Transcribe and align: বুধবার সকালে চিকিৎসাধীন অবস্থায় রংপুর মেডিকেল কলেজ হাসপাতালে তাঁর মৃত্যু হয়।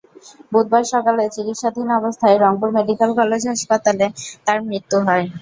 বুধবার 0.51 0.83
সকালে 0.91 1.23
চিকিৎসাধীন 1.35 1.87
অবস্থায় 1.99 2.37
রংপুর 2.37 2.69
মেডিকেল 2.77 3.09
কলেজ 3.19 3.41
হাসপাতালে 3.51 4.05
তাঁর 4.45 4.59
মৃত্যু 4.67 4.97
হয়। 5.07 5.25